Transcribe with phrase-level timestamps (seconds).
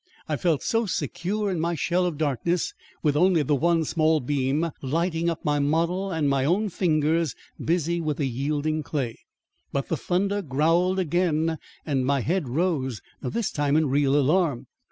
[0.27, 4.71] I felt so secure in my shell of darkness, with only the one small beam
[4.81, 9.19] lighting up my model and my own fingers busy with the yielding clay.
[9.71, 14.65] But the thunder growled again and my head rose, this time in real alarm.